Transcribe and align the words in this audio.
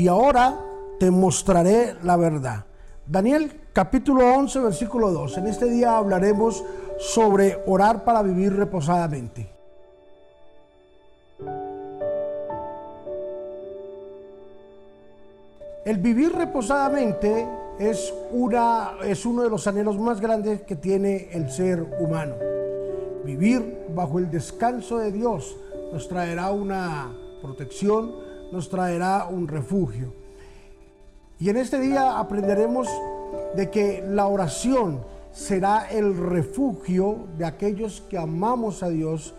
y 0.00 0.08
ahora 0.08 0.58
te 0.98 1.10
mostraré 1.10 1.94
la 2.02 2.16
verdad. 2.16 2.64
Daniel 3.06 3.68
capítulo 3.70 4.34
11, 4.34 4.60
versículo 4.60 5.10
2. 5.10 5.36
En 5.36 5.46
este 5.46 5.66
día 5.66 5.98
hablaremos 5.98 6.64
sobre 6.98 7.58
orar 7.66 8.02
para 8.02 8.22
vivir 8.22 8.56
reposadamente. 8.56 9.52
El 15.84 15.98
vivir 15.98 16.32
reposadamente 16.32 17.46
es, 17.78 18.14
una, 18.32 18.92
es 19.04 19.26
uno 19.26 19.42
de 19.42 19.50
los 19.50 19.66
anhelos 19.66 19.98
más 19.98 20.18
grandes 20.18 20.62
que 20.62 20.76
tiene 20.76 21.28
el 21.32 21.50
ser 21.50 21.82
humano. 22.00 22.36
Vivir 23.22 23.86
bajo 23.94 24.18
el 24.18 24.30
descanso 24.30 24.96
de 24.96 25.12
Dios 25.12 25.54
nos 25.92 26.08
traerá 26.08 26.52
una 26.52 27.14
protección, 27.42 28.29
nos 28.52 28.68
traerá 28.68 29.26
un 29.26 29.48
refugio. 29.48 30.12
Y 31.38 31.48
en 31.48 31.56
este 31.56 31.78
día 31.78 32.18
aprenderemos 32.18 32.88
de 33.54 33.70
que 33.70 34.04
la 34.06 34.26
oración 34.26 35.00
será 35.32 35.90
el 35.90 36.16
refugio 36.16 37.28
de 37.38 37.44
aquellos 37.44 38.02
que 38.02 38.18
amamos 38.18 38.82
a 38.82 38.88
Dios 38.88 39.34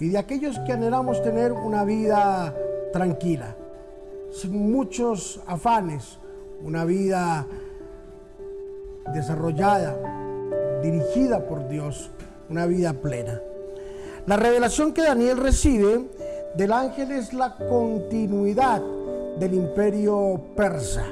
y 0.00 0.08
de 0.08 0.18
aquellos 0.18 0.58
que 0.60 0.72
anhelamos 0.72 1.22
tener 1.22 1.52
una 1.52 1.84
vida 1.84 2.54
tranquila, 2.92 3.56
sin 4.32 4.72
muchos 4.72 5.40
afanes, 5.46 6.18
una 6.62 6.84
vida 6.84 7.46
desarrollada, 9.12 9.96
dirigida 10.82 11.46
por 11.46 11.68
Dios, 11.68 12.10
una 12.48 12.66
vida 12.66 12.94
plena. 12.94 13.40
La 14.26 14.36
revelación 14.36 14.94
que 14.94 15.02
Daniel 15.02 15.36
recibe 15.36 16.08
del 16.56 16.72
ángel 16.72 17.10
es 17.12 17.32
la 17.32 17.54
continuidad 17.56 18.82
del 19.38 19.54
imperio 19.54 20.40
persa. 20.56 21.04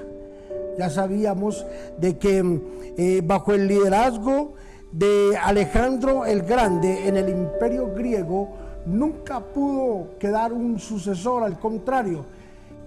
Ya 0.78 0.88
sabíamos 0.88 1.66
de 1.98 2.16
que 2.16 2.60
eh, 2.96 3.20
bajo 3.24 3.52
el 3.52 3.66
liderazgo 3.66 4.54
de 4.92 5.36
Alejandro 5.42 6.24
el 6.26 6.42
Grande 6.42 7.08
en 7.08 7.16
el 7.16 7.28
imperio 7.28 7.92
griego 7.94 8.50
nunca 8.86 9.40
pudo 9.40 10.18
quedar 10.18 10.52
un 10.52 10.78
sucesor, 10.78 11.42
al 11.42 11.58
contrario, 11.58 12.24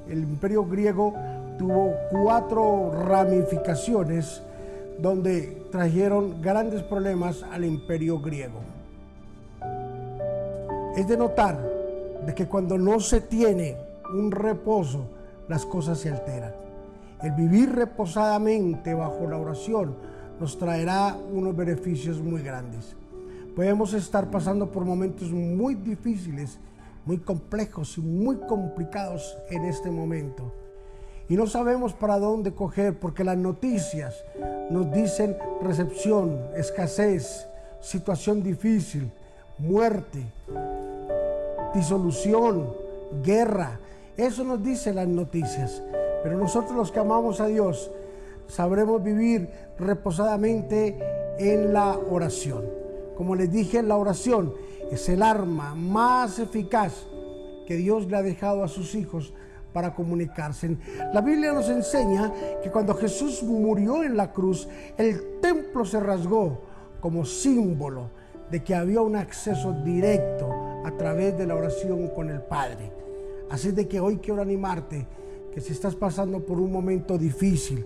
el 0.09 0.19
imperio 0.19 0.65
griego 0.65 1.13
tuvo 1.57 1.93
cuatro 2.11 2.91
ramificaciones 3.07 4.41
donde 4.99 5.63
trajeron 5.71 6.41
grandes 6.41 6.83
problemas 6.83 7.43
al 7.51 7.65
imperio 7.65 8.19
griego. 8.19 8.59
Es 10.95 11.07
de 11.07 11.17
notar 11.17 11.74
de 12.25 12.33
que 12.33 12.47
cuando 12.47 12.77
no 12.77 12.99
se 12.99 13.21
tiene 13.21 13.77
un 14.13 14.31
reposo, 14.31 15.07
las 15.47 15.65
cosas 15.65 15.99
se 15.99 16.09
alteran. 16.09 16.53
El 17.21 17.31
vivir 17.31 17.71
reposadamente 17.73 18.93
bajo 18.93 19.27
la 19.27 19.37
oración 19.37 19.95
nos 20.39 20.57
traerá 20.57 21.17
unos 21.31 21.55
beneficios 21.55 22.19
muy 22.19 22.41
grandes. 22.41 22.95
Podemos 23.55 23.93
estar 23.93 24.29
pasando 24.29 24.71
por 24.71 24.83
momentos 24.83 25.31
muy 25.31 25.75
difíciles, 25.75 26.59
muy 27.05 27.19
complejos 27.19 27.97
y 27.97 28.01
muy 28.01 28.37
complicados 28.47 29.37
en 29.49 29.63
este 29.65 29.89
momento. 29.89 30.51
Y 31.29 31.35
no 31.35 31.47
sabemos 31.47 31.93
para 31.93 32.19
dónde 32.19 32.53
coger 32.53 32.99
porque 32.99 33.23
las 33.23 33.37
noticias 33.37 34.23
nos 34.69 34.91
dicen 34.91 35.37
recepción, 35.61 36.39
escasez, 36.55 37.47
situación 37.79 38.43
difícil, 38.43 39.11
muerte, 39.57 40.25
disolución, 41.75 42.73
guerra. 43.21 43.79
Eso 44.17 44.43
nos 44.43 44.63
dicen 44.63 44.95
las 44.95 45.07
noticias. 45.07 45.83
Pero 46.23 46.37
nosotros 46.37 46.75
los 46.75 46.91
que 46.91 46.99
amamos 46.99 47.39
a 47.39 47.47
Dios 47.47 47.91
sabremos 48.47 49.03
vivir 49.03 49.49
reposadamente 49.77 50.97
en 51.37 51.73
la 51.73 51.97
oración. 51.97 52.63
Como 53.15 53.35
les 53.35 53.51
dije, 53.51 53.83
la 53.83 53.97
oración 53.97 54.53
es 54.91 55.07
el 55.09 55.21
arma 55.21 55.75
más 55.75 56.39
eficaz 56.39 57.05
que 57.67 57.75
Dios 57.75 58.07
le 58.07 58.17
ha 58.17 58.21
dejado 58.21 58.63
a 58.63 58.67
sus 58.67 58.95
hijos 58.95 59.33
para 59.73 59.93
comunicarse. 59.93 60.77
La 61.13 61.21
Biblia 61.21 61.51
nos 61.51 61.67
enseña 61.69 62.31
que 62.63 62.71
cuando 62.71 62.95
Jesús 62.95 63.43
murió 63.43 64.03
en 64.03 64.15
la 64.15 64.31
cruz, 64.31 64.67
el 64.97 65.39
templo 65.41 65.83
se 65.83 65.99
rasgó 65.99 66.61
como 67.01 67.25
símbolo 67.25 68.09
de 68.49 68.63
que 68.63 68.73
había 68.73 69.01
un 69.01 69.15
acceso 69.15 69.73
directo 69.83 70.54
a 70.85 70.91
través 70.91 71.35
de 71.37 71.47
la 71.47 71.55
oración 71.55 72.09
con 72.09 72.29
el 72.29 72.41
Padre. 72.41 72.91
Así 73.49 73.71
de 73.71 73.87
que 73.87 73.99
hoy 73.99 74.17
quiero 74.17 74.41
animarte 74.41 75.07
que 75.51 75.59
si 75.59 75.73
estás 75.73 75.95
pasando 75.95 76.45
por 76.45 76.59
un 76.59 76.71
momento 76.71 77.17
difícil, 77.17 77.85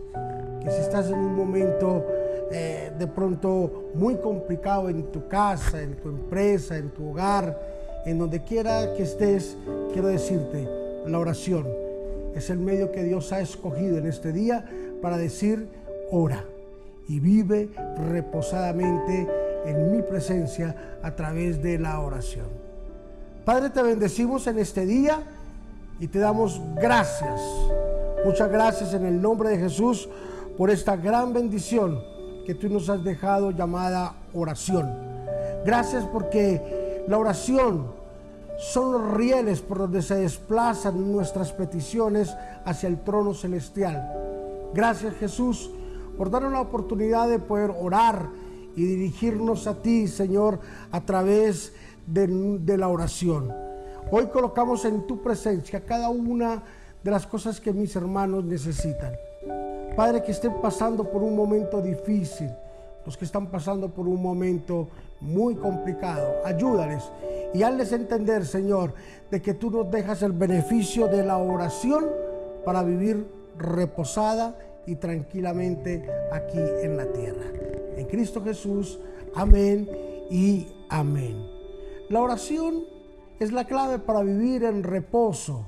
que 0.61 0.69
si 0.69 0.81
estás 0.81 1.07
en 1.07 1.19
un 1.19 1.33
momento 1.35 2.05
eh, 2.51 2.91
de 2.97 3.07
pronto 3.07 3.91
muy 3.93 4.15
complicado 4.17 4.89
en 4.89 5.03
tu 5.11 5.27
casa, 5.29 5.81
en 5.81 5.95
tu 5.95 6.09
empresa, 6.09 6.77
en 6.77 6.89
tu 6.89 7.11
hogar, 7.11 7.57
en 8.05 8.19
donde 8.19 8.43
quiera 8.43 8.93
que 8.95 9.03
estés, 9.03 9.55
quiero 9.93 10.09
decirte, 10.09 10.67
la 11.05 11.19
oración 11.19 11.67
es 12.35 12.49
el 12.49 12.59
medio 12.59 12.91
que 12.91 13.03
Dios 13.03 13.31
ha 13.31 13.39
escogido 13.39 13.97
en 13.97 14.07
este 14.07 14.33
día 14.33 14.65
para 15.01 15.17
decir, 15.17 15.69
ora 16.11 16.43
y 17.07 17.19
vive 17.19 17.69
reposadamente 18.11 19.27
en 19.65 19.91
mi 19.91 20.01
presencia 20.01 20.99
a 21.01 21.15
través 21.15 21.61
de 21.61 21.79
la 21.79 21.99
oración. 22.01 22.68
Padre, 23.49 23.71
te 23.71 23.81
bendecimos 23.81 24.45
en 24.45 24.59
este 24.59 24.85
día 24.85 25.23
y 25.99 26.05
te 26.05 26.19
damos 26.19 26.61
gracias. 26.75 27.41
Muchas 28.23 28.47
gracias 28.51 28.93
en 28.93 29.07
el 29.07 29.19
nombre 29.19 29.49
de 29.49 29.57
Jesús 29.57 30.07
por 30.55 30.69
esta 30.69 30.95
gran 30.95 31.33
bendición 31.33 31.99
que 32.45 32.53
tú 32.53 32.69
nos 32.69 32.89
has 32.89 33.03
dejado 33.03 33.49
llamada 33.49 34.13
oración. 34.35 34.93
Gracias 35.65 36.05
porque 36.13 37.03
la 37.07 37.17
oración 37.17 37.87
son 38.59 38.91
los 38.91 39.13
rieles 39.15 39.61
por 39.61 39.79
donde 39.79 40.03
se 40.03 40.13
desplazan 40.13 41.11
nuestras 41.11 41.51
peticiones 41.51 42.31
hacia 42.65 42.87
el 42.87 42.99
trono 42.99 43.33
celestial. 43.33 44.13
Gracias 44.75 45.15
Jesús 45.15 45.71
por 46.19 46.29
darnos 46.29 46.51
la 46.51 46.61
oportunidad 46.61 47.27
de 47.27 47.39
poder 47.39 47.71
orar 47.81 48.29
y 48.75 48.83
dirigirnos 48.83 49.65
a 49.65 49.81
ti, 49.81 50.07
Señor, 50.07 50.59
a 50.91 51.01
través 51.01 51.73
de, 51.73 51.79
de 52.13 52.77
la 52.77 52.87
oración. 52.87 53.53
Hoy 54.11 54.27
colocamos 54.27 54.85
en 54.85 55.05
tu 55.05 55.21
presencia 55.21 55.85
cada 55.85 56.09
una 56.09 56.63
de 57.03 57.11
las 57.11 57.27
cosas 57.27 57.59
que 57.59 57.71
mis 57.71 57.95
hermanos 57.95 58.43
necesitan. 58.43 59.13
Padre, 59.95 60.23
que 60.23 60.31
estén 60.31 60.59
pasando 60.61 61.03
por 61.03 61.21
un 61.21 61.35
momento 61.35 61.81
difícil, 61.81 62.49
los 63.05 63.17
que 63.17 63.25
están 63.25 63.47
pasando 63.47 63.89
por 63.89 64.07
un 64.07 64.21
momento 64.21 64.87
muy 65.21 65.55
complicado, 65.55 66.35
ayúdales 66.45 67.03
y 67.53 67.63
hazles 67.63 67.91
entender, 67.91 68.45
Señor, 68.45 68.93
de 69.29 69.41
que 69.41 69.53
tú 69.53 69.69
nos 69.69 69.91
dejas 69.91 70.21
el 70.23 70.31
beneficio 70.31 71.07
de 71.07 71.23
la 71.23 71.37
oración 71.37 72.05
para 72.65 72.83
vivir 72.83 73.27
reposada 73.57 74.57
y 74.85 74.95
tranquilamente 74.95 76.09
aquí 76.31 76.59
en 76.81 76.97
la 76.97 77.05
tierra. 77.05 77.45
En 77.97 78.05
Cristo 78.05 78.41
Jesús, 78.43 78.99
amén 79.35 79.87
y 80.31 80.67
amén. 80.89 81.58
La 82.09 82.21
oración 82.21 82.85
es 83.39 83.51
la 83.51 83.65
clave 83.65 83.99
para 83.99 84.23
vivir 84.23 84.63
en 84.63 84.81
reposo, 84.81 85.67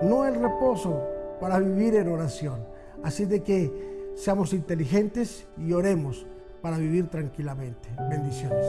no 0.00 0.24
el 0.24 0.36
reposo 0.36 1.02
para 1.40 1.58
vivir 1.58 1.96
en 1.96 2.06
oración. 2.06 2.64
Así 3.02 3.24
de 3.24 3.42
que 3.42 4.12
seamos 4.14 4.52
inteligentes 4.52 5.48
y 5.58 5.72
oremos 5.72 6.24
para 6.62 6.78
vivir 6.78 7.08
tranquilamente. 7.08 7.88
Bendiciones. 8.08 8.64